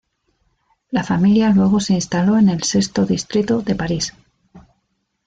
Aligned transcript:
La 0.89 1.03
familia 1.03 1.51
luego 1.51 1.79
se 1.79 1.93
instaló 1.93 2.35
en 2.39 2.49
el 2.49 2.63
sexto 2.63 3.05
distrito 3.05 3.61
de 3.61 3.75
París. 3.75 4.15